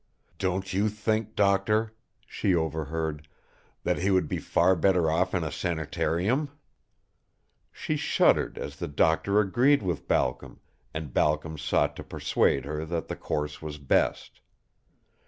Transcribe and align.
"Don't 0.39 0.73
you 0.73 0.89
think, 0.89 1.35
Doctor," 1.35 1.93
she 2.25 2.55
overheard, 2.55 3.27
"that 3.83 3.99
he 3.99 4.09
would 4.09 4.27
be 4.27 4.39
far 4.39 4.75
better 4.75 5.11
off 5.11 5.35
in 5.35 5.43
a 5.43 5.51
sanitarium?" 5.51 6.49
She 7.71 7.97
shuddered 7.97 8.57
as 8.57 8.77
the 8.77 8.87
doctor 8.87 9.39
agreed 9.39 9.83
with 9.83 10.07
Balcom, 10.07 10.59
and 10.91 11.13
Balcom 11.13 11.55
sought 11.59 11.95
to 11.97 12.03
persuade 12.03 12.65
her 12.65 12.83
that 12.83 13.09
the 13.09 13.15
course 13.15 13.61
was 13.61 13.77
best. 13.77 14.41